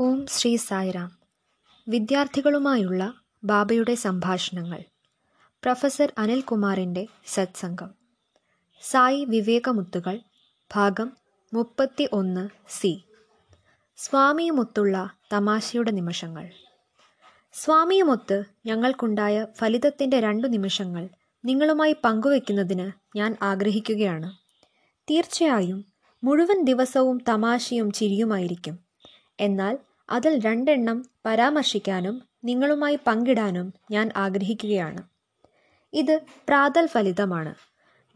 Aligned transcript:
ഓം 0.00 0.26
ശ്രീ 0.26 0.56
സായിറാം 0.56 1.18
വിദ്യാർത്ഥികളുമായുള്ള 1.88 3.14
ബാബയുടെ 3.44 3.94
സംഭാഷണങ്ങൾ. 3.94 4.82
പ്രൊഫസർ 5.62 6.12
അനിൽകുമാറിന്റെ 6.18 7.06
സത്സംഗം. 7.26 7.90
സായി 8.82 9.24
വിവേകമുത്തുകൾ 9.24 10.20
ഭാഗം 10.74 11.12
മുപ്പത്തി 11.54 12.08
ഒന്ന് 12.12 12.48
സി. 12.68 13.04
സ്വാമിയുമൊത്തുള്ള 13.96 15.10
തമാശയുടെ 15.32 15.90
നിമിഷങ്ങൾ. 15.90 16.50
സ്വാമിയുമൊത്ത് 17.52 18.44
ഞങ്ങൾക്കുണ്ടായ 18.66 19.46
ഫലിതത്തിന്റെ 19.56 20.20
രണ്ടു 20.20 20.48
നിമിഷങ്ങൾ 20.48 21.08
നിങ്ങളുമായി 21.44 21.96
പങ്കുവെക്കുന്നതിന് 22.04 23.18
ഞാൻ 23.18 23.36
ആഗ്രഹിക്കുകയാണ്. 23.42 24.32
തീർച്ചയായും 25.10 25.84
മുഴുവൻ 26.24 26.64
ദിവസവും 26.64 27.18
തമാശയും 27.28 27.92
ചിരിയുമായിരിക്കും. 27.92 28.78
എന്നാൽ 29.40 29.78
അതിൽ 30.10 30.40
രണ്ടെണ്ണം 30.40 31.04
പരാമർശിക്കാനും 31.26 32.22
നിങ്ങളുമായി 32.44 32.98
പങ്കിടാനും 33.06 33.74
ഞാൻ 33.90 34.10
ആഗ്രഹിക്കുകയാണ്. 34.16 35.02
ഇത് 35.92 36.20
പ്രാതൽ 36.48 36.86
ഫലിതമാണ്. 36.86 37.54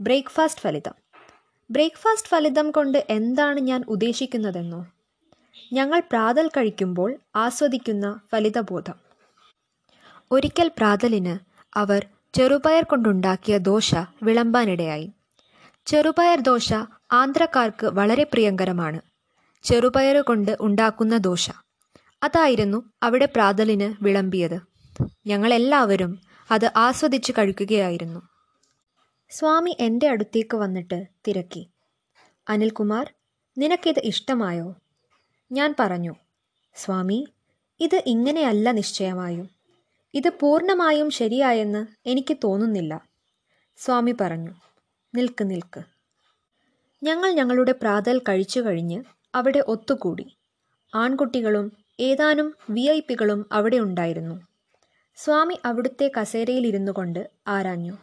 ബ്രേക്ക്ഫാസ്റ്റ് 0.00 0.60
ഫലിതം. 0.60 0.92
ബ്രേക്ക്ഫാസ്റ്റ് 1.70 2.28
ഫലിതം 2.28 2.70
കൊണ്ട് 2.70 3.06
എന്താണ് 3.10 3.60
ഞാൻ 3.60 3.84
ഉദ്ദേശിക്കുന്നതെന്നോ? 3.88 4.86
ഞങ്ങൾ 5.72 6.00
പ്രാതൽ 6.00 6.48
കഴിക്കുമ്പോൾ 6.48 7.18
ആസ്വദിക്കുന്ന 7.36 8.20
ഫലിതബോധം. 8.32 8.94
ഒരിക്കൽ 10.30 10.68
പ്രാതലിന് 10.68 11.38
അവർ 11.74 12.06
ചെറുപയർ 12.34 12.82
കൊണ്ടുണ്ടാക്കിയ 12.82 13.58
ദോശ 13.58 13.94
വിളമ്പാനിടയായി. 14.22 15.10
ചെറുപയർ 15.86 16.40
ദോശ 16.40 16.72
ആന്ധ്രക്കാർക്ക് 17.12 17.86
വളരെ 17.86 18.24
പ്രിയങ്കരമാണ്. 18.24 19.00
ചെറുപയർ 19.62 20.20
കൊണ്ട് 20.20 20.56
ഉണ്ടാക്കുന്ന 20.60 21.16
ദോശ. 21.16 21.50
അതായിരുന്നു 22.22 22.92
അവിടെ 23.02 23.26
പ്രാതലിന് 23.26 24.04
വിളമ്പിയത്. 24.04 24.60
ഞങ്ങളെല്ലാവരും 25.26 26.20
അത് 26.50 26.70
ആസ്വദിച്ച് 26.76 27.32
കഴിക്കുകയായിരുന്നു. 27.32 28.28
സ്വാമി 29.30 29.76
എന്റെ 29.80 30.08
അടുത്തേക്ക് 30.08 30.56
വന്നിട്ട് 30.56 31.06
തിരക്കി. 31.28 31.70
അനിൽകുമാർ 32.48 33.14
നിനക്കിത് 33.58 33.98
ഇഷ്ടമായോ? 33.98 34.74
ഞാൻ 35.52 35.74
പറഞ്ഞു 35.80 36.14
സ്വാമി 36.74 37.28
ഇത് 37.80 38.02
ഇങ്ങനെയല്ല 38.06 38.70
നിശ്ചയമായും. 38.70 39.50
ഇത് 40.14 40.28
പൂർണമായും 40.40 41.10
ശരിയായെന്ന് 41.10 41.86
എനിക്ക് 42.06 42.36
തോന്നുന്നില്ല. 42.44 43.08
സ്വാമി 43.76 44.14
പറഞ്ഞു 44.20 44.50
നിൽക്ക് 45.14 45.50
നിൽക്ക്. 45.50 45.82
ഞങ്ങൾ 47.02 47.32
ഞങ്ങളുടെ 47.32 47.72
പ്രാതൽ 47.72 48.18
കഴിച്ചു 48.18 48.60
കഴിഞ്ഞ് 48.60 49.04
അവിടെ 49.34 49.64
ഒത്തുകൂടി. 49.68 50.36
ആൺകുട്ടികളും 50.94 51.81
ഏതാനും 52.00 52.54
വി 52.70 52.80
ഐ 52.80 53.00
പികളും 53.00 53.46
അവിടെ 53.52 53.76
ഉണ്ടായിരുന്നു. 53.76 54.40
സ്വാമി 55.16 55.58
അവിടുത്തെ 55.64 56.10
കസേരയിലിരുന്നു 56.20 56.92
കൊണ്ട് 56.92 57.30
ആരാഞ്ഞു. 57.48 57.96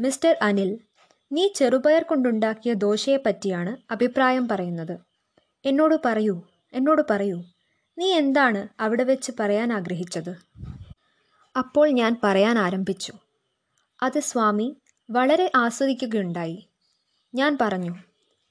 മിസ്റ്റർ 0.00 0.36
അനിൽ 0.42 0.78
നീ 1.32 1.48
ചെറുപയർ 1.54 2.02
കൊണ്ടുണ്ടാക്കിയ 2.02 2.74
ദോശയെപ്പറ്റിയാണ് 2.74 3.92
അഭിപ്രായം 3.92 4.48
പറയുന്നത്. 4.48 4.98
എന്നോട് 5.64 5.94
പറയൂ 6.04 6.42
എന്നോട് 6.74 7.02
പറയൂ. 7.10 7.42
നീ 7.98 8.12
എന്താണ് 8.12 8.68
അവിടെ 8.80 9.04
വെച്ച് 9.04 9.32
പറയാൻ 9.40 9.72
ആഗ്രഹിച്ചത്? 9.72 10.36
അപ്പോൾ 11.58 11.88
ഞാൻ 11.90 12.16
പറയാൻ 12.24 12.58
ആരംഭിച്ചു. 12.58 13.12
അത് 14.02 14.20
സ്വാമി 14.20 14.76
വളരെ 15.10 15.52
ആസ്വദിക്കുകയുണ്ടായി. 15.56 16.68
ഞാൻ 17.34 17.58
പറഞ്ഞു 17.60 17.94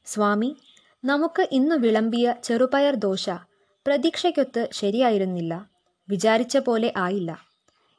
സ്വാമി 0.06 0.56
നമുക്ക് 1.06 1.48
ഇന്ന് 1.52 1.76
വിളമ്പിയ 1.76 2.36
ചെറുപയർ 2.44 2.96
ദോശ 2.96 3.30
പ്രതീക്ഷയ്ക്കൊത്ത് 3.88 4.70
ശരിയായിരുന്നില്ല. 4.72 5.70
വിചാരിച്ച 6.10 6.58
പോലെ 6.58 6.94
ആയില്ല. 6.98 7.32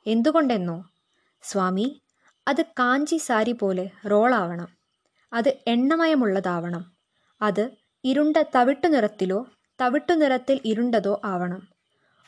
എന്തുകൊണ്ടെന്നോ? 0.07 0.91
സ്വാമി 1.43 2.01
അത് 2.49 2.63
കാഞ്ചി 2.63 3.17
സാരി 3.17 3.53
പോലെ 3.53 3.91
റോളാവണം. 4.11 4.69
അത് 5.33 5.51
എണ്ണമയമുള്ളതാവണം. 5.67 6.85
അത് 7.43 7.71
ഇരുണ്ട 8.05 8.37
തവിട്ടു 8.57 8.87
നിറത്തിലോ 8.87 9.47
തവിട്ടു 9.81 10.13
നിറത്തിൽ 10.13 10.61
ഇരുണ്ടതോ 10.65 11.21
ആവണം. 11.25 11.69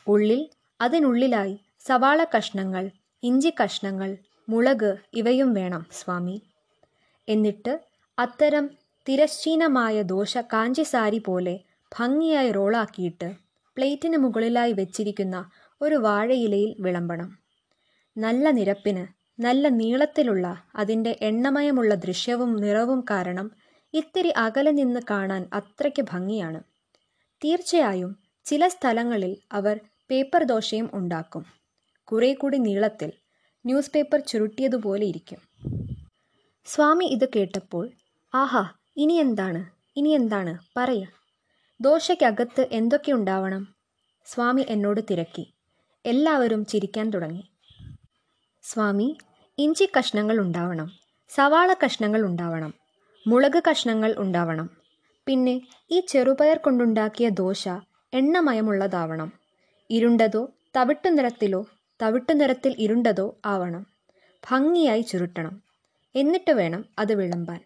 ഉള്ളിൽ 0.07 0.49
അതിനുള്ളിലായി 0.81 1.59
സവാള 1.87 2.23
കഷ്ണങ്ങൾ 2.23 2.89
ഇഞ്ചി 3.23 3.53
കഷ്ണങ്ങൾ 3.63 4.17
മുളക് 4.49 4.97
ഇവയും 5.13 5.53
വേണം 5.53 5.85
സ്വാമി. 5.91 6.41
എന്നിട്ട് 7.29 7.79
അത്തരം 8.19 8.69
തിരശ്ചീനമായ 9.09 10.01
ദോശ 10.01 10.37
കാഞ്ചി 10.37 10.83
സാരി 10.83 11.17
പോലെ 11.17 11.59
ഭംഗിയായി 11.99 12.51
റോളാക്കിയിട്ട് 12.51 13.46
പ്ലേറ്റിന് 13.77 14.17
മുകളിലായി 14.17 14.73
വെച്ചിരിക്കുന്ന 14.73 15.49
ഒരു 15.81 15.95
വാഴയിലയിൽ 15.95 16.75
വിളമ്പണം. 16.79 17.37
നല്ല 18.17 18.51
നിരപ്പിന് 18.51 19.07
നല്ല 19.41 19.69
നീളത്തിലുള്ള 19.69 20.57
അതിന്റെ 20.75 21.19
എണ്ണമയമുള്ള 21.21 21.93
ദൃശ്യവും 21.95 22.55
നിറവും 22.55 23.05
കാരണം 23.09 23.51
ഇത്തിരി 23.93 24.29
അകലെ 24.29 24.71
നിന്ന് 24.71 24.99
കാണാൻ 25.09 25.49
അത്രയ്ക്ക് 25.53 26.01
ഭംഗിയാണ്. 26.01 26.63
തീർച്ചയായും 27.43 28.15
ചില 28.45 28.67
സ്ഥലങ്ങളിൽ 28.67 29.37
അവർ 29.51 29.79
പേപ്പർ 30.09 30.43
ദോശയും 30.43 30.89
ഉണ്ടാക്കും. 30.93 31.45
കുറേ 32.03 32.33
കൂടി 32.33 32.57
നീളത്തിൽ 32.57 33.11
ന്യൂസ് 33.65 33.91
പേപ്പർ 33.95 34.19
ചുരുട്ടിയതുപോലെ 34.19 35.05
ഇരിക്കും. 35.05 35.37
സ്വാമി 36.65 37.05
ഇത് 37.05 37.29
കേട്ടപ്പോൾ 37.35 37.91
ആഹാ 38.35 38.69
ഇനി 38.97 39.13
എന്താണ്? 39.13 39.65
ഇനി 39.97 40.09
എന്താണ്? 40.09 40.57
പറയ. 40.77 41.05
ദോശയ്ക്കകത്ത് 41.81 42.67
എന്തൊക്കെയുണ്ടാവണം 42.71 43.67
സ്വാമി 44.25 44.65
എന്നോട് 44.69 45.01
തിരക്കി. 45.11 45.53
എല്ലാവരും 46.05 46.65
ചിരിക്കാൻ 46.65 47.09
തുടങ്ങി. 47.09 47.43
സ്വാമി 48.63 49.17
ഇഞ്ചി 49.57 49.89
കഷ്ണങ്ങൾ 49.97 50.37
ഉണ്ടാവണം 50.39 50.87
സവാള 51.29 51.73
കഷ്ണങ്ങൾ 51.73 52.21
ഉണ്ടാവണം 52.21 52.73
മുളക് 53.27 53.63
കഷ്ണങ്ങൾ 53.69 54.15
ഉണ്ടാവണം 54.17 54.69
പിന്നെ 55.27 55.61
ഈ 55.91 55.99
ചെറുപയർ 55.99 56.57
കൊണ്ടുണ്ടാക്കിയ 56.57 57.29
ദോശ 57.29 57.67
എണ്ണമയമുള്ളതാവണം. 58.13 59.31
ഇരുണ്ടതോ 59.89 60.51
തവിട്ടു 60.77 61.09
നിറത്തിലോ 61.09 61.65
തവിട്ടു 62.01 62.33
നിറത്തിൽ 62.33 62.75
ഇരുണ്ടതോ 62.77 63.37
ആവണം. 63.45 63.87
ഭംഗിയായി 64.51 65.01
ചുരുട്ടണം. 65.01 65.61
എന്നിട്ട് 66.15 66.51
വേണം 66.51 66.85
അത് 66.99 67.13
വിളമ്പാൻ. 67.13 67.59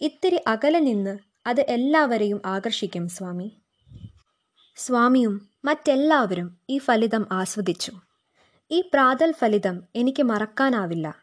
ഇത്തിരി 0.00 0.40
അകലെ 0.46 0.80
നിന്ന് 0.80 1.31
അത് 1.46 1.60
എല്ലാവരെയും 1.60 2.42
ആകർഷിക്കും 2.44 3.08
സ്വാമി. 3.08 3.52
സ്വാമിയും 4.76 5.48
മറ്റെല്ലാവരും 5.64 6.56
ഈ 6.70 6.78
ഫലിതം 6.78 7.26
ആസ്വദിച്ചു. 7.32 7.92
ഈ 8.70 8.80
പ്രാതൽ 8.80 9.32
ഫലിതം 9.32 9.82
എനിക്ക് 9.94 10.22
മറക്കാനാവില്ല. 10.22 11.16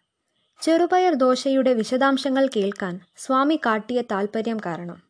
ചെറുപയർ 0.62 1.14
ദോശയുടെ 1.14 1.74
വിശദാംശങ്ങൾ 1.74 2.50
കേൾക്കാൻ 2.56 3.00
സ്വാമി 3.18 3.60
കാട്ടിയ 3.66 4.02
താൽപ്പര്യം 4.02 4.58
കാരണം. 4.66 5.02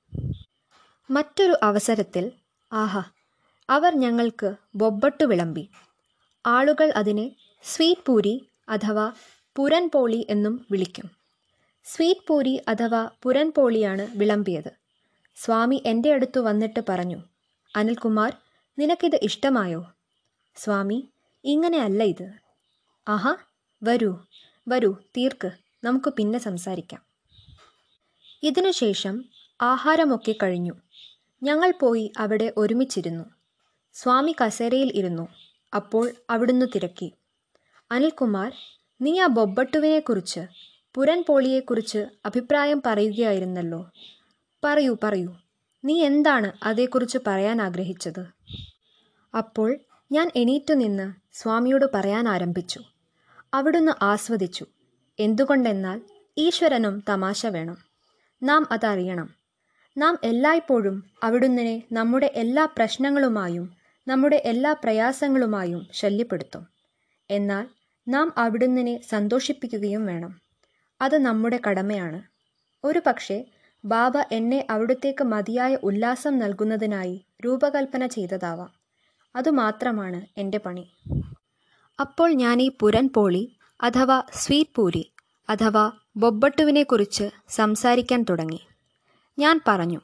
മറ്റൊരു 1.10 1.56
അവസരത്തിൽ 1.64 2.32
ആഹാ 2.74 3.04
അവർ 3.70 3.96
ഞങ്ങൾക്ക് 3.96 4.56
ബൊബ്ബട്ടു 4.76 5.24
വിളമ്പി. 5.24 5.70
ആളുകൾ 6.46 6.94
അതിനെ 6.96 7.32
സ്വീറ്റ് 7.64 8.02
പൂരി 8.06 8.46
അഥവാ 8.70 9.12
പുരൻപോളി 9.56 10.28
എന്നും 10.30 10.66
വിളിക്കും. 10.72 11.12
സ്വീറ്റ് 11.86 12.28
പൂരി 12.28 12.62
അഥവാ 12.68 13.10
പുരൻപോളിയാണ് 13.24 14.08
വിളമ്പിയത്. 14.16 14.79
സ്വാമി 15.36 15.84
എന്റെ 15.86 16.14
അടുത്ത് 16.14 16.40
വന്നിട്ട് 16.40 16.80
പറഞ്ഞു 16.90 17.24
അനിൽകുമാർ 17.76 18.38
നിനക്കിത് 18.80 19.20
ഇഷ്ടമായോ? 19.22 19.92
സ്വാമി 20.56 21.10
ഇങ്ങനെയല്ല 21.44 22.04
ഇത്. 22.04 22.32
ആഹാ 23.08 23.38
വരൂ 23.84 24.18
വരൂ 24.68 24.96
തീർക്ക് 25.18 25.52
നമുക്ക് 25.84 26.14
പിന്നെ 26.14 26.40
സംസാരിക്കാം. 26.40 27.02
ഇതിനുശേഷം 28.44 29.26
ആഹാരമൊക്കെ 29.62 30.36
കഴിഞ്ഞു. 30.44 30.74
ഞങ്ങൾ 31.44 31.74
പോയി 31.82 32.12
അവിടെ 32.18 32.54
ഒരുമിച്ചിരുന്നു. 32.58 33.26
സ്വാമി 33.94 34.36
കസേരയിൽ 34.46 34.92
ഇരുന്നു. 34.96 35.28
അപ്പോൾ 35.76 36.12
അവിടുന്ന് 36.30 36.66
തിരക്കി. 36.76 37.14
അനിൽകുമാർ 37.92 38.54
നീ 39.02 39.20
ആ 39.20 39.28
ബൊബട്ടുവിനെക്കുറിച്ച് 39.28 40.40
പുരൻപോളിയെക്കുറിച്ച് 40.96 41.98
അഭിപ്രായം 42.26 42.82
പറയുകയായിരുന്നല്ലോ. 42.86 43.92
പറയൂ 44.64 44.98
പറയൂ. 45.04 45.36
നീ 45.86 46.04
എന്താണ് 46.04 46.52
അതേക്കുറിച്ച് 46.64 47.18
പറയാൻ 47.28 47.62
ആഗ്രഹിച്ചത്? 47.62 48.26
അപ്പോൾ 49.38 49.78
ഞാൻ 50.12 50.32
എണീറ്റു 50.36 50.74
നിന്ന് 50.74 51.14
സ്വാമിയോട് 51.32 51.86
പറയാൻ 51.94 52.30
ആരംഭിച്ചു. 52.30 52.82
അവിടുന്ന് 53.54 53.92
ആസ്വദിച്ചു. 54.04 54.66
എന്തുകൊണ്ടെന്നാൽ 55.20 56.02
ഈശ്വരനും 56.38 57.04
തമാശ 57.10 57.46
വേണം. 57.46 57.78
നാം 58.44 58.68
അതറിയണം. 58.72 59.36
നാം 59.98 60.18
എല്ലായ്പ്പോഴും 60.24 61.12
അവിടുന്നിനെ 61.24 61.84
നമ്മുടെ 61.92 62.32
എല്ലാ 62.36 62.66
പ്രശ്നങ്ങളുമായും 62.66 63.78
നമ്മുടെ 64.08 64.36
എല്ലാ 64.36 64.74
പ്രയാസങ്ങളുമായും 64.74 65.88
ശല്യപ്പെടുത്തും. 65.92 66.68
എന്നാൽ 67.30 67.68
നാം 68.08 68.34
അവിടുന്നിനെ 68.38 69.02
സന്തോഷിപ്പിക്കുകയും 69.02 70.06
വേണം. 70.06 70.42
അത് 71.02 71.18
നമ്മുടെ 71.18 71.60
കടമയാണ്. 71.70 72.24
ഒരു 72.84 73.02
പക്ഷേ 73.08 73.46
ബാബ 73.86 74.18
എന്നെ 74.32 74.68
അവിടുത്തേക്ക് 74.70 75.24
മതിയായ 75.24 75.78
ഉല്ലാസം 75.84 76.40
നൽകുന്നതിനായി 76.40 77.26
രൂപകൽപ്പന 77.46 78.08
ചെയ്തതാവാം. 78.08 78.70
അതുമാത്രമാണ് 79.36 80.26
എന്റെ 80.38 80.58
പണി. 80.58 80.92
അപ്പോൾ 82.00 82.32
ഞാൻ 82.32 82.62
ഈ 82.62 82.72
പുരൻ 82.80 83.10
പോളി 83.16 83.56
അഥവാ 83.82 84.24
സ്വീറ്റ് 84.34 84.70
പൂരി 84.76 85.12
അഥവാ 85.50 85.92
ബൊബ്ബട്ടുവിനെക്കുറിച്ച് 86.16 87.30
സംസാരിക്കാൻ 87.50 88.26
തുടങ്ങി. 88.30 88.68
ഞാൻ 89.40 89.62
പറഞ്ഞു 89.68 90.02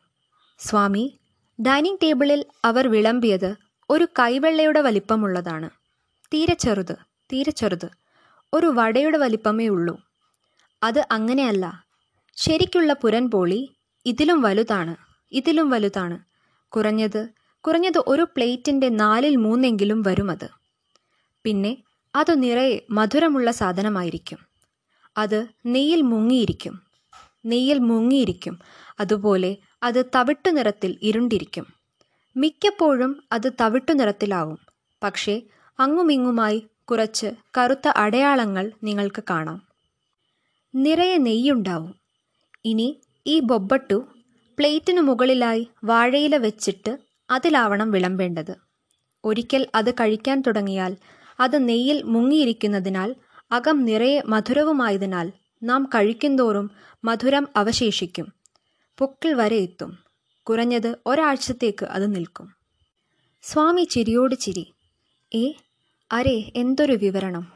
സ്വാമി 0.59 1.19
ഡൈനിങ് 1.61 1.97
ടേബിളിൽ 2.03 2.45
അവർ 2.65 2.87
വിളമ്പിയത് 2.87 3.55
ഒരു 3.89 4.07
കൈവെള്ളയുടെ 4.19 4.81
വലിപ്പമുള്ളതാണ്. 4.81 5.69
തീരെ 6.33 6.53
ചെറുത് 6.53 6.95
തീരെ 7.33 7.51
ചെറുത്. 7.51 7.89
ഒരു 8.53 8.67
വടയുടെ 8.75 9.17
വലിപ്പമേ 9.17 9.67
ഉള്ളൂ. 9.67 10.01
അത് 10.83 11.07
അങ്ങനെയല്ല 11.11 11.84
ശരിക്കുള്ള 12.35 12.93
പുരൻ 12.93 13.31
പോളി 13.31 13.75
ഇതിലും 14.05 14.41
വലുതാണ് 14.41 14.95
ഇതിലും 15.31 15.69
വലുതാണ്. 15.69 16.19
കുറഞ്ഞത് 16.67 17.29
കുറഞ്ഞത് 17.61 18.03
ഒരു 18.07 18.21
പ്ലേറ്റിന്റെ 18.35 18.89
നാലിൽ 18.89 19.35
മൂന്നെങ്കിലും 19.35 20.01
വരും 20.01 20.31
അത്. 20.31 20.49
പിന്നെ 21.43 21.77
അത് 22.15 22.43
നിറയെ 22.43 22.85
മധുരമുള്ള 22.91 23.51
സാധനമായിരിക്കും. 23.51 24.39
അത് 25.17 25.47
നെയ്യിൽ 25.65 26.01
മുങ്ങിയിരിക്കും 26.01 26.81
നെയ്യിൽ 27.45 27.79
മുങ്ങിയിരിക്കും. 27.79 28.59
അതുപോലെ 28.99 29.57
അത് 29.83 30.05
തവിട്ടു 30.15 30.49
നിറത്തിൽ 30.49 30.97
ഇരുണ്ടിരിക്കും. 31.01 31.65
മിക്കപ്പോഴും 32.37 33.23
അത് 33.31 33.51
തവിട്ടു 33.61 33.91
നിറത്തിലാവും. 33.91 34.59
പക്ഷേ 35.03 35.41
അങ്ങുമിങ്ങുമായി 35.79 36.67
കുറച്ച് 36.91 37.31
കറുത്ത 37.57 37.87
അടയാളങ്ങൾ 37.87 38.71
നിങ്ങൾക്ക് 38.83 39.23
കാണാം. 39.29 39.61
നിറയെ 40.75 41.17
നെയ്യുണ്ടാവും. 41.17 42.04
ഇനി 42.65 43.01
ഈ 43.27 43.39
ബൊബ്ബട്ടു 43.39 44.07
പ്ലേറ്റിനു 44.59 45.01
മുകളിലായി 45.01 45.67
വാഴയില 45.83 46.37
വെച്ചിട്ട് 46.37 46.97
അതിലാവണം 47.29 47.91
വിളമ്പേണ്ടത്. 47.91 48.55
ഒരിക്കൽ 49.23 49.67
അത് 49.75 49.93
കഴിക്കാൻ 49.93 50.41
തുടങ്ങിയാൽ 50.41 50.97
അത് 51.39 51.69
നെയ്യിൽ 51.69 52.03
മുങ്ങിയിരിക്കുന്നതിനാൽ 52.03 53.15
അകം 53.51 53.85
നിറയെ 53.85 54.21
മധുരവുമായതിനാൽ 54.25 55.31
നാം 55.63 55.89
കഴിക്കുന്തോറും 55.95 56.71
മധുരം 57.03 57.47
അവശേഷിക്കും. 57.55 58.33
പൊക്കിൾ 58.97 59.33
വരെ 59.33 59.55
എത്തും. 59.55 59.97
കുറഞ്ഞത് 60.43 60.97
ഒരാഴ്ചത്തേക്ക് 61.05 61.85
അത് 61.85 62.15
നിൽക്കും. 62.15 62.55
സ്വാമി 63.43 63.83
ചിരിയോട് 63.83 64.35
ചിരി. 64.35 64.73
ഏ 65.35 65.51
അരേ 66.11 66.51
എന്തൊരു 66.55 66.93
വിവരണം. 66.93 67.51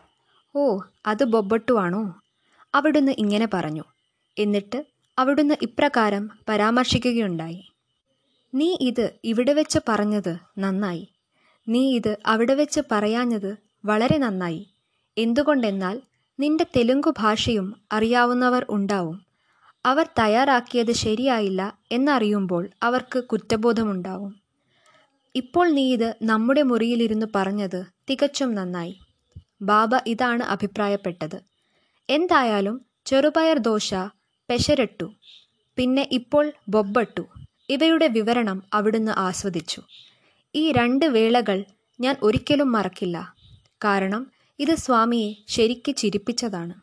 ഓ 0.55 0.79
അത് 1.05 1.23
ബൊബ്ബട്ടുവാണോ 1.23 2.21
അവിടുന്ന് 2.75 3.11
ഇങ്ങനെ 3.17 3.47
പറഞ്ഞു. 3.53 3.83
എന്നിട്ട് 4.37 4.85
അവിടുന്ന് 5.19 5.55
ഇപ്രകാരം 5.61 6.29
പരാമർശിക്കുകയുണ്ടായി. 6.49 7.61
നീ 8.55 8.77
ഇത് 8.81 9.13
ഇവിടെ 9.23 9.53
വെച്ച് 9.53 9.79
പറഞ്ഞത് 9.89 10.37
നന്നായി. 10.57 11.07
നീ 11.67 11.95
ഇത് 11.95 12.17
അവിടെ 12.25 12.53
വെച്ച് 12.53 12.81
പറയാഞ്ഞത് 12.91 13.57
വളരെ 13.85 14.17
നന്നായി. 14.17 14.67
എന്തുകൊണ്ടെന്നാൽ 15.17 16.01
നിന്റെ 16.39 16.65
തെലുങ്കു 16.75 17.13
ഭാഷയും 17.19 17.67
അറിയാവുന്നവർ 17.91 18.65
ഉണ്ടാവും. 18.69 19.21
അവർ 19.85 20.05
തയ്യാറാക്കിയത് 20.19 20.91
ശരിയായില്ല 20.91 21.77
എന്നറിയുമ്പോൾ 21.91 22.69
അവർക്ക് 22.83 23.23
കുറ്റബോധമുണ്ടാവും. 23.23 24.41
ഇപ്പോൾ 25.35 25.69
നീ 25.69 25.93
ഇത് 25.93 26.15
നമ്മുടെ 26.23 26.61
മുറിയിലിരുന്ന് 26.61 27.25
പറഞ്ഞത് 27.35 27.85
തികച്ചും 28.09 28.55
നന്നായി. 28.55 28.99
ബാബ 29.61 29.89
ഇതാണ് 30.07 30.43
അഭിപ്രായപ്പെട്ടത്. 30.43 31.39
എന്തായാലും 32.09 32.81
ചെറുപയർ 33.05 33.57
ദോശ 33.57 33.93
പെശരട്ടു. 34.49 35.13
പിന്നെ 35.77 36.09
ഇപ്പോൾ 36.11 36.51
ബൊബ്ബട്ടു. 36.67 37.21
ഇവയുടെ 37.69 38.07
വിവരണം 38.07 38.63
അവിടുന്ന് 38.73 39.11
ആസ്വദിച്ചു. 39.11 39.81
ഈ 40.55 40.71
രണ്ട് 40.71 41.05
വേളകൾ 41.05 41.63
ഞാൻ 41.99 42.15
ഒരിക്കലും 42.21 42.71
മറക്കില്ല. 42.71 43.35
കാരണം 43.83 44.31
ഇത് 44.59 44.75
സ്വാമിയെ 44.75 45.33
ശരിക്ക് 45.47 45.95
ചിരിപ്പിച്ചതാണ്. 45.95 46.73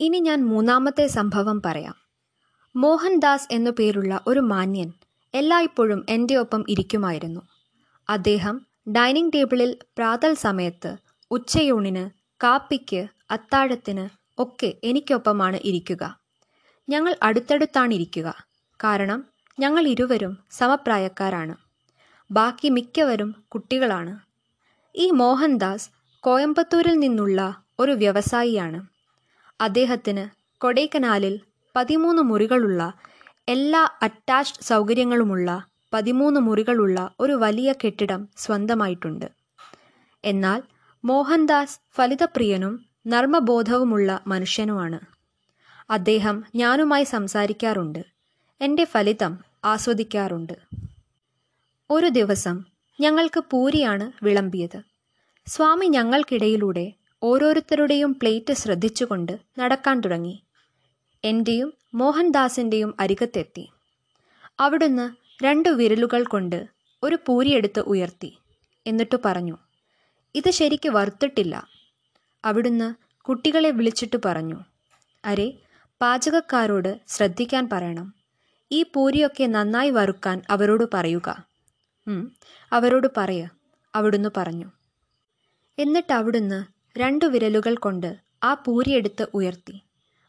ഇനി 0.00 0.20
ഞാൻ 0.20 0.46
മൂന്നാമത്തെ 0.46 1.06
സംഭവം 1.06 1.62
പറയാം. 1.64 1.94
മോഹൻദാസ് 2.76 3.48
എന്നു 3.50 3.70
പേരുള്ള 3.70 4.20
ഒരു 4.26 4.40
മാന്യൻ 4.40 4.92
എല്ലായ്പ്പോഴും 5.34 6.06
എന്റെ 6.08 6.34
ഒപ്പം 6.34 6.64
ഇരിക്കുമായിരുന്നു. 6.68 7.40
അദ്ദേഹം 8.08 8.66
ഡൈനിങ് 8.88 9.32
ടേബിളിൽ 9.34 9.76
പ്രാതൽ 9.96 10.34
സമയത്ത് 10.34 10.96
ഉച്ചയൂണിന് 11.30 12.10
കാപ്പിക്ക് 12.42 13.06
അത്താഴത്തിന് 13.30 14.08
ഒക്കെ 14.38 14.74
എനിക്കൊപ്പമാണ് 14.84 15.58
ഇരിക്കുക. 15.64 16.21
ഞങ്ങൾ 16.88 17.16
അടുത്തടുത്താണിരിക്കുക. 17.22 18.46
കാരണം 18.84 19.24
ഞങ്ങൾ 19.58 19.88
ഇരുവരും 19.88 20.38
സമപ്രായക്കാരാണ്. 20.50 21.54
ബാക്കി 22.30 22.68
മിക്കവരും 22.68 23.44
കുട്ടികളാണ്. 23.48 24.18
ഈ 24.96 25.10
മോഹൻദാസ് 25.10 25.90
കോയമ്പത്തൂരിൽ 26.20 26.98
നിന്നുള്ള 26.98 27.62
ഒരു 27.78 27.92
വ്യവസായിയാണ്. 27.92 28.86
അദ്ദേഹത്തിന് 29.60 30.24
കൊടൈക്കനാലിൽ 30.60 31.40
പതിമൂന്ന് 31.76 32.22
മുറികളുള്ള 32.22 32.92
എല്ലാ 33.48 33.88
അറ്റാച്ച്ഡ് 34.02 34.64
സൗകര്യങ്ങളുമുള്ള 34.64 35.64
പതിമൂന്ന് 35.92 36.40
മുറികളുള്ള 36.40 37.14
ഒരു 37.20 37.32
വലിയ 37.32 37.74
കെട്ടിടം 37.84 38.28
സ്വന്തമായിട്ടുണ്ട്. 38.36 39.26
എന്നാൽ 40.24 40.62
മോഹൻദാസ് 41.04 41.80
ഫലിതപ്രിയനും 41.94 42.86
നർമ്മബോധവുമുള്ള 43.06 44.20
മനുഷ്യനുമാണ്. 44.26 45.00
അദ്ദേഹം 45.90 46.44
ഞാനുമായി 46.54 47.04
സംസാരിക്കാറുണ്ട്. 47.04 48.04
എന്റെ 48.60 48.84
ഫലിതം 48.84 49.38
ആസ്വദിക്കാറുണ്ട്. 49.64 50.52
ഒരു 51.90 52.08
ദിവസം 52.08 52.64
ഞങ്ങൾക്ക് 53.00 53.44
പൂരിയാണ് 53.50 54.24
വിളമ്പിയത്. 54.24 54.82
സ്വാമി 55.46 55.86
ഞങ്ങൾക്കിടയിലൂടെ 55.86 56.92
ഓരോരുത്തരുടെയും 57.22 58.12
പ്ലേറ്റ് 58.12 58.52
ശ്രദ്ധിച്ചുകൊണ്ട് 58.52 59.38
നടക്കാൻ 59.58 60.00
തുടങ്ങി. 60.00 60.42
എന്റെയും 61.24 61.72
മോഹൻദാസിന്റെയും 61.94 62.94
അരികത്തെത്തി. 63.00 63.68
അവിടുന്ന് 64.60 65.10
രണ്ടു 65.44 65.68
വിരലുകൾ 65.68 66.24
കൊണ്ട് 66.24 66.66
ഒരു 67.02 67.18
പൂരിയെടുത്ത് 67.26 67.80
ഉയർത്തി. 67.80 68.38
എന്നിട്ട് 68.86 69.18
പറഞ്ഞു 69.24 69.58
ഇത് 70.34 70.50
ശരിക്ക് 70.50 70.88
വറുത്തിട്ടില്ല. 70.88 71.68
അവിടുന്ന് 72.44 72.94
കുട്ടികളെ 73.24 73.70
വിളിച്ചിട്ട് 73.70 74.16
പറഞ്ഞു 74.24 74.60
അരെ 75.24 75.52
പാചകക്കാരോട് 76.02 77.00
ശ്രദ്ധിക്കാൻ 77.08 77.68
പറയണം. 77.72 78.14
ഈ 78.70 78.82
പൂരിയൊക്കെ 78.82 79.46
നന്നായി 79.46 79.90
വറുക്കാൻ 79.90 80.42
അവരോട് 80.50 80.84
പറയുക. 80.94 81.48
അവരോട് 82.72 83.08
പറയ 83.16 83.48
അവിടുന്ന് 83.94 84.28
പറഞ്ഞു. 84.36 84.66
എന്നിട്ട് 85.78 86.12
അവിടുന്ന് 86.12 86.64
രണ്ടു 86.98 87.24
വിരലുകൾ 87.24 87.74
കൊണ്ട് 87.74 88.16
ആ 88.44 88.54
പൂരിയെടുത്ത് 88.54 89.26
ഉയർത്തി. 89.34 89.80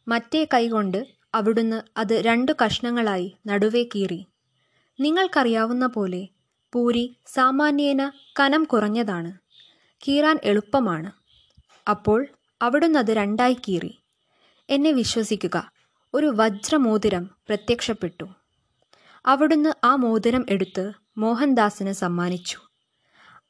മറ്റേ 0.08 0.48
കൈകൊണ്ട് 0.54 1.08
അവിടുന്ന് 1.36 1.82
അത് 1.98 2.14
രണ്ടു 2.14 2.52
കഷ്ണങ്ങളായി 2.66 3.38
നടുവേ 3.48 3.84
കീറി. 3.84 4.26
നിങ്ങൾക്കറിയാവുന്ന 5.00 5.88
പോലെ 5.88 6.28
പൂരി 6.74 7.16
സാമാന്യേന 7.28 8.12
കനം 8.40 8.64
കുറഞ്ഞതാണ്. 8.64 9.34
കീറാൻ 10.08 10.40
എളുപ്പമാണ്. 10.44 11.12
അപ്പോൾ 11.90 12.28
അവിടുന്ന് 12.62 13.00
അത് 13.00 13.12
രണ്ടായി 13.12 13.54
കീറി. 13.54 14.00
എന്നെ 14.70 14.92
വിശ്വസിക്കുക. 14.92 15.73
ഒരു 16.16 16.34
വജ്രമോതിരം 16.36 17.30
പ്രത്യക്ഷപ്പെട്ടു. 17.48 18.26
അവിടുന്ന് 19.26 19.86
ആ 19.86 19.96
മോതിരം 19.96 20.46
എടുത്ത് 20.50 20.92
മോഹൻദാസിന് 21.18 21.94
സമ്മാനിച്ചു. 21.94 22.58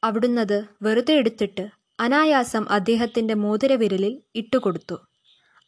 അവിടുന്നത് 0.04 0.64
വെറുതെ 0.82 1.14
എടുത്തിട്ട് 1.14 1.68
അനായാസം 2.00 2.68
അദ്ദേഹത്തിന്റെ 2.68 3.34
മോതിരവിരലിൽ 3.34 4.22
ഇട്ടുകൊടുത്തു. 4.34 4.94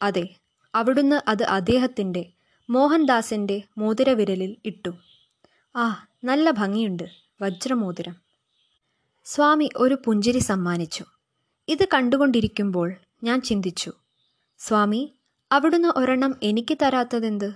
അതെ 0.01 0.35
അവിടുന്ന് 0.75 1.21
അത് 1.27 1.43
അദ്ദേഹത്തിന്റെ 1.43 2.33
മോഹൻദാസിന്റെ 2.69 3.63
മോതിരവിരലിൽ 3.77 4.57
ഇട്ടു. 4.65 4.97
ആ 5.75 6.07
നല്ല 6.23 6.51
ഭംഗിയുണ്ട് 6.51 7.03
വജ്രമോതിരം. 7.41 8.15
സ്വാമി 9.25 9.69
ഒരു 9.75 9.97
പുഞ്ചിരി 10.05 10.39
സമ്മാനിച്ചു. 10.39 11.05
ഇത് 11.67 11.87
കണ്ടുകൊണ്ടിരിക്കുമ്പോൾ 11.93 12.95
ഞാൻ 13.23 13.41
ചിന്തിച്ചു 13.41 13.93
സ്വാമി 14.57 15.16
അവിടുന്ന് 15.51 15.99
ഒരെണ്ണം 15.99 16.35
എനിക്ക് 16.43 16.77
തരാത്തതെന്ത്? 16.81 17.53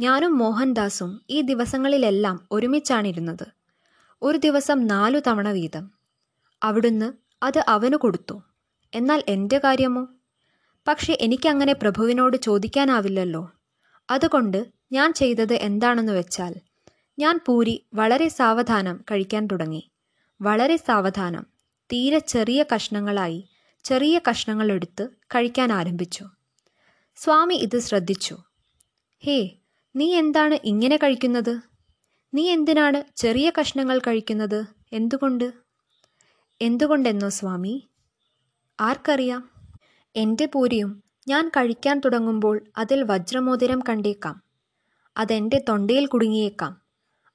ഞാനും 0.00 0.38
മോഹൻദാസും 0.38 1.20
ഈ 1.30 1.40
ദിവസങ്ങളിലെല്ലാം 1.40 2.48
ഒരുമിച്ചാണിരുന്നത്. 2.52 3.46
ഒരു 4.22 4.38
ദിവസം 4.38 4.86
നാലു 4.86 5.20
തവണ 5.26 5.50
വീതം. 5.50 5.90
അവിടുന്ന് 6.62 7.12
അത് 7.44 7.64
അവന് 7.68 7.96
കൊടുത്തു. 7.96 8.42
എന്നാൽ 8.94 9.22
എന്റെ 9.28 9.58
കാര്യമോ? 9.64 10.06
പക്ഷെ 10.88 11.18
എനിക്കങ്ങനെ 11.20 11.72
പ്രഭുവിനോട് 11.72 12.36
ചോദിക്കാനാവില്ലല്ലോ. 12.36 13.52
അതുകൊണ്ട് 14.10 14.66
ഞാൻ 14.92 15.12
ചെയ്തത് 15.12 15.54
എന്താണെന്ന് 15.54 16.12
വെച്ചാൽ 16.12 16.54
ഞാൻ 17.18 17.40
പൂരി 17.46 17.86
വളരെ 17.94 18.28
സാവധാനം 18.28 19.04
കഴിക്കാൻ 19.10 19.46
തുടങ്ങി. 19.46 19.90
വളരെ 20.42 20.76
സാവധാനം. 20.76 21.46
തീരെ 21.92 22.18
ചെറിയ 22.18 22.64
കഷ്ണങ്ങളായി 22.74 23.48
ചെറിയ 23.84 24.20
കഷ്ണങ്ങളെടുത്ത് 24.30 25.08
കഴിക്കാൻ 25.34 25.72
ആരംഭിച്ചു. 25.72 26.24
സ്വാമി 27.16 27.54
ഇത് 27.54 27.78
ശ്രദ്ധിച്ചു. 27.78 28.36
ഹേ 29.24 29.50
നീ 29.96 30.14
എന്താണ് 30.14 30.58
ഇങ്ങനെ 30.64 30.96
കഴിക്കുന്നത്? 30.96 31.60
നീ 32.34 32.50
എന്തിനാണ് 32.50 33.04
ചെറിയ 33.16 33.52
കഷ്ണങ്ങൾ 33.60 33.98
കഴിക്കുന്നത്? 33.98 34.64
എന്തുകൊണ്ട്? 34.92 35.52
എന്തുകൊണ്ടെന്നോ 36.60 37.28
സ്വാമി? 37.28 37.88
ആർക്കറിയാം? 38.80 39.50
എന്റെ 40.16 40.46
പൂരിയും 40.46 41.02
ഞാൻ 41.28 41.48
കഴിക്കാൻ 41.48 42.00
തുടങ്ങുമ്പോൾ 42.04 42.64
അതിൽ 42.76 43.02
വജ്രമോതിരം 43.02 43.80
കണ്ടേക്കാം. 43.88 44.42
അതെന്റെ 45.16 45.64
തൊണ്ടയിൽ 45.68 46.06
കുടുങ്ങിയേക്കാം. 46.06 46.82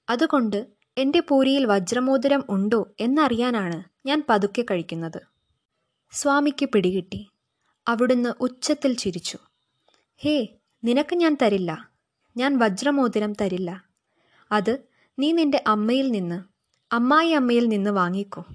അതുകൊണ്ട് 0.09 0.67
എന്റെ 0.97 1.19
പൂരിയിൽ 1.19 1.65
വജ്രമോതിരം 1.65 2.43
ഉണ്ടോ 2.49 2.95
എന്നറിയാനാണ് 2.99 3.83
ഞാൻ 4.05 4.23
പതുക്കെ 4.29 4.61
കഴിക്കുന്നത്. 4.61 5.21
സ്വാമിക്ക് 6.11 6.65
പിടികിട്ടി. 6.65 7.27
അവിടുന്ന് 7.87 8.33
ഉച്ചത്തിൽ 8.39 8.95
ചിരിച്ചു. 8.95 9.37
ഹേ 10.19 10.47
നിനക്ക് 10.83 11.15
ഞാൻ 11.15 11.37
തരില്ല. 11.41 11.89
ഞാൻ 12.37 12.57
വജ്രമോതിരം 12.57 13.33
തരില്ല. 13.33 13.83
അത് 14.51 14.79
നീ 15.19 15.31
നിന്റെ 15.31 15.63
അമ്മയിൽ 15.67 16.11
നിന്ന് 16.11 16.43
അമ്മായി 16.91 17.31
അമ്മയിൽ 17.31 17.67
നിന്ന് 17.67 17.89
വാങ്ങിക്കോ. 17.89 18.45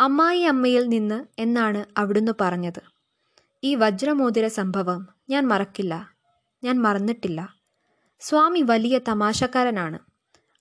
അമ്മായി 0.00 0.40
അമ്മയിൽ 0.40 0.88
നിന്ന് 0.88 1.26
എന്നാണ് 1.38 1.84
അവിടുന്ന് 1.96 2.32
പറഞ്ഞത്. 2.40 2.82
ഈ 3.64 3.74
വജ്രമോതിര 3.74 4.46
സംഭവം 4.46 5.08
ഞാൻ 5.30 5.48
മറക്കില്ല. 5.48 6.14
ഞാൻ 6.64 6.82
മറന്നിട്ടില്ല. 6.82 7.54
സ്വാമി 8.20 8.62
വലിയ 8.62 8.98
തമാശക്കാരനാണ്. 8.98 9.98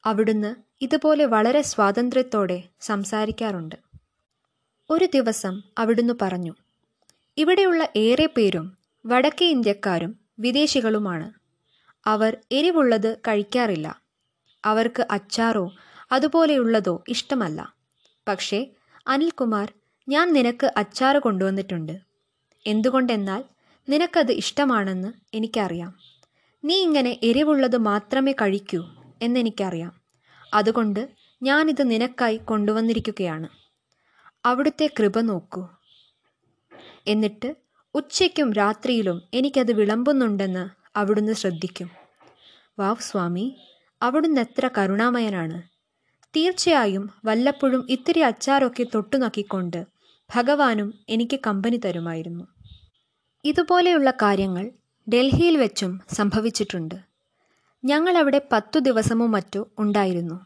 അവിടുന്ന് 0.06 0.56
ഇതുപോലെ 0.82 1.26
വളരെ 1.26 1.62
സ്വാതന്ത്ര്യത്തോടെ 1.62 2.64
സംസാരിക്കാറുണ്ട്. 2.82 3.76
ഒരു 4.90 5.06
ദിവസം 5.06 5.62
അവിടുന്ന് 5.78 6.14
പറഞ്ഞു 6.22 6.54
ഇവിടെയുള്ള 7.38 7.88
ഏറെ 7.96 8.26
പേരും 8.26 8.79
വടക്കേ 9.06 9.46
ഇന്ത്യക്കാരും 9.50 10.20
വിദേശികളുമാണ്. 10.40 11.32
അവർ 12.06 12.38
എരിവുള്ളത് 12.52 13.18
കഴിക്കാറില്ല. 13.18 14.02
അവർക്ക് 14.66 15.08
അച്ചാറോ 15.12 15.72
അതുപോലെയുള്ളതോ 16.12 17.04
ഇഷ്ടമല്ല. 17.08 17.74
പക്ഷേ 18.28 18.68
അനിൽകുമാർ 19.08 19.74
ഞാൻ 20.10 20.34
നിനക്ക് 20.34 20.72
അച്ചാറ് 20.78 21.18
കൊണ്ടുവന്നിട്ടുണ്ട്. 21.18 22.00
എന്തുകൊണ്ടെന്നാൽ 22.68 23.44
നിനക്കത് 23.90 24.32
ഇഷ്ടമാണെന്ന് 24.32 25.14
എനിക്കറിയാം. 25.34 26.00
നീ 26.66 26.82
ഇങ്ങനെ 26.82 27.20
എരിവുള്ളത് 27.24 27.78
മാത്രമേ 27.78 28.32
കഴിക്കൂ 28.32 28.86
എന്നെനിക്കറിയാം. 29.22 30.02
അതുകൊണ്ട് 30.54 31.10
ഞാനിത് 31.44 31.92
നിനക്കായി 31.92 32.38
കൊണ്ടുവന്നിരിക്കുകയാണ്. 32.38 33.48
അവിടുത്തെ 34.46 34.90
കൃപ 35.00 35.20
നോക്കൂ. 35.20 35.68
എന്നിട്ട് 37.08 37.56
ഉച്ചയ്ക്കും 37.96 38.54
രാത്രിയിലും 38.54 39.22
എനിക്കത് 39.34 39.72
വിളമ്പുന്നുണ്ടെന്ന് 39.72 40.70
അവിടുന്ന് 40.98 41.34
ശ്രദ്ധിക്കും. 41.34 41.90
വാവ് 42.80 43.02
സ്വാമി 43.02 43.56
അവിടുന്ന് 44.02 44.42
എത്ര 44.42 44.70
കരുണാമയനാണ്. 44.78 45.62
തീർച്ചയായും 46.36 47.10
വല്ലപ്പോഴും 47.26 47.88
ഇത്തിരി 47.90 48.20
അച്ചാറൊക്കെ 48.20 48.86
തൊട്ടു 48.96 49.18
നക്കിക്കൊണ്ട് 49.18 49.86
ഭഗവാനും 50.36 50.94
എനിക്ക് 51.10 51.40
കമ്പനി 51.48 51.80
തരുമായിരുന്നു. 51.86 52.48
ഇതുപോലെയുള്ള 53.46 54.12
കാര്യങ്ങൾ 54.12 54.70
ഡൽഹിയിൽ 55.14 55.58
വെച്ചും 55.58 56.00
സംഭവിച്ചിട്ടുണ്ട്. 56.14 56.96
ഞങ്ങളവിടെ 57.86 58.42
പത്തു 58.52 58.80
ദിവസമോ 58.80 59.26
മറ്റോ 59.26 59.68
ഉണ്ടായിരുന്നു. 59.80 60.40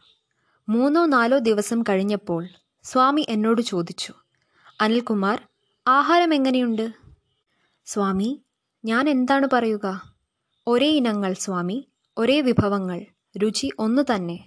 മൂന്നോ 0.68 1.06
നാലോ 1.06 1.38
ദിവസം 1.38 1.82
കഴിഞ്ഞപ്പോൾ 1.82 2.48
സ്വാമി 2.84 3.26
എന്നോട് 3.28 3.62
ചോദിച്ചു 3.62 4.12
അനിൽകുമാർ 4.80 5.42
ആഹാരം 5.86 6.34
എങ്ങനെയുണ്ട്? 6.34 7.03
സ്വാമി 7.86 8.42
ഞാൻ 8.84 9.08
എന്താണ് 9.08 9.48
പറയുക? 9.52 10.14
ഒരേ 10.66 10.88
ഇനങ്ങൾ 10.88 11.32
സ്വാമി 11.32 11.88
ഒരേ 12.18 12.40
വിഭവങ്ങൾ 12.40 13.06
രുചി 13.38 13.70
ഒന്നു 13.78 14.02
തന്നെ. 14.14 14.46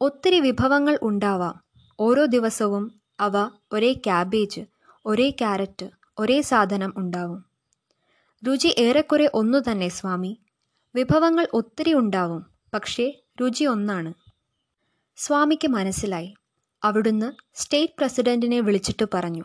ഒത്തിരി 0.00 0.40
വിഭവങ്ങൾ 0.40 0.98
ഉണ്ടാവാം. 1.02 1.64
ഓരോ 2.00 2.24
ദിവസവും 2.24 3.00
അവ 3.20 3.50
ഒരേ 3.72 3.92
ക്യാബേജ് 3.92 4.60
ഒരേ 5.06 5.30
ക്യാരറ്റ് 5.30 5.90
ഒരേ 6.18 6.40
സാധനം 6.40 6.94
ഉണ്ടാവും. 6.96 7.44
രുചി 8.46 8.74
ഏറെക്കുറെ 8.78 9.30
ഒന്നു 9.34 9.70
തന്നെ 9.70 9.88
സ്വാമി. 9.88 10.38
വിഭവങ്ങൾ 10.94 11.48
ഒത്തിരി 11.52 11.94
ഉണ്ടാവും 11.94 12.46
പക്ഷേ 12.74 13.22
രുചി 13.40 13.64
ഒന്നാണ്. 13.64 14.14
സ്വാമിക്ക് 15.16 15.68
മനസ്സിലായി. 15.68 16.34
അവിടുന്ന് 16.84 17.32
സ്റ്റേറ്റ് 17.54 17.92
പ്രസിഡന്റിനെ 17.98 18.60
വിളിച്ചിട്ട് 18.60 19.06
പറഞ്ഞു. 19.14 19.44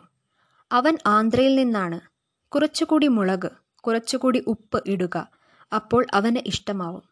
അവൻ 0.72 0.98
ആന്ധ്രയിൽ 1.06 1.54
നിന്നാണ്. 1.54 2.07
കുറച്ചുകൂടി 2.54 3.08
മുളക് 3.08 3.50
കുറച്ചുകൂടി 3.80 4.44
ഉപ്പ് 4.46 4.82
ഇടുക. 4.86 5.30
അപ്പോൾ 5.74 6.06
അവന് 6.12 6.36
ഇഷ്ടമാവും. 6.46 7.02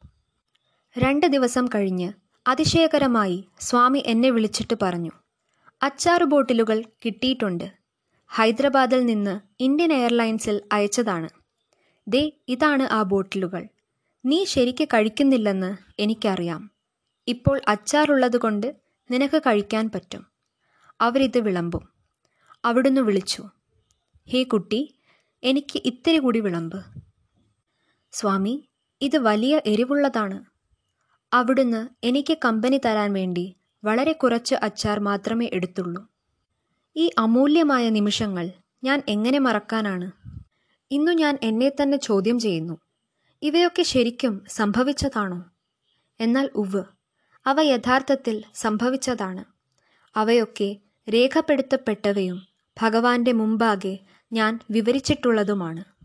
രണ്ട് 0.99 1.27
ദിവസം 1.27 1.69
കഴിഞ്ഞ് 1.75 2.13
അതിശയകരമായി 2.47 3.49
സ്വാമി 3.61 4.03
എന്നെ 4.07 4.31
വിളിച്ചിട്ട് 4.31 4.77
പറഞ്ഞു 4.83 5.11
അച്ചാറ് 5.83 6.23
ബോട്ടിലുകൾ 6.23 6.85
കിട്ടിയിട്ടുണ്ട്. 7.05 7.73
ഹൈദരാബാദിൽ 8.29 9.07
നിന്ന് 9.07 9.41
ഇന്ത്യൻ 9.61 9.93
എയർലൈൻസിൽ 9.93 10.61
അയച്ചതാണ്. 10.73 11.29
ദേ 12.09 12.33
ഇതാണ് 12.49 12.83
ആ 12.83 13.03
ബോട്ടിലുകൾ. 13.03 13.67
നീ 14.27 14.45
ശരിക്ക് 14.45 14.85
കഴിക്കുന്നില്ലെന്ന് 14.85 15.77
എനിക്കറിയാം. 15.99 16.71
ഇപ്പോൾ 17.29 17.61
അച്ചാറുള്ളതുകൊണ്ട് 17.69 18.77
നിനക്ക് 19.11 19.39
കഴിക്കാൻ 19.39 19.91
പറ്റും. 19.95 20.27
അവരിത് 21.01 21.39
വിളമ്പും. 21.39 21.89
അവിടുന്ന് 22.65 23.01
വിളിച്ചു 23.01 23.45
ഹേ 24.27 24.43
കുട്ടി 24.43 24.96
എനിക്ക് 25.43 25.83
ഇത്തിരി 25.85 26.19
കൂടി 26.19 26.41
വിളമ്പ്. 26.41 26.85
സ്വാമി 28.13 28.69
ഇത് 29.01 29.19
വലിയ 29.19 29.61
എരിവുള്ളതാണ്. 29.67 30.45
അവിടുന്ന് 31.33 31.89
എനിക്ക് 32.05 32.39
കമ്പനി 32.45 32.81
തരാൻ 32.85 33.13
വേണ്ടി 33.13 33.57
വളരെ 33.85 34.13
കുറച്ച് 34.13 34.55
അച്ചാർ 34.55 35.01
മാത്രമേ 35.01 35.51
എടുത്തുള്ളൂ. 35.53 36.09
ഈ 36.97 37.11
അമൂല്യമായ 37.19 37.91
നിമിഷങ്ങൾ 37.91 38.51
ഞാൻ 38.85 39.03
എങ്ങനെ 39.09 39.39
മറക്കാനാണ്? 39.39 40.13
ഇന്നു 40.91 41.13
ഞാൻ 41.13 41.39
എന്നെ 41.43 41.69
തന്നെ 41.69 41.97
ചോദ്യം 41.97 42.39
ചെയ്യുന്നു. 42.39 42.79
ഇവയൊക്കെ 43.43 43.83
ശരിക്കും 43.83 44.45
സംഭവിച്ചതാണോ? 44.49 45.45
എന്നാൽ 46.21 46.51
ഉവ് 46.55 46.83
അവ 47.47 47.61
യഥാർത്ഥത്തിൽ 47.61 48.45
സംഭവിച്ചതാണ്. 48.55 49.45
അവയൊക്കെ 50.17 50.77
രേഖപ്പെടുത്തപ്പെട്ടവയും 51.15 52.47
ഭഗവാന്റെ 52.83 53.33
മുമ്പാകെ 53.33 53.99
ഞാൻ 54.33 54.59
വിവരിച്ചിട്ടുള്ളതുമാണ് 54.71 55.96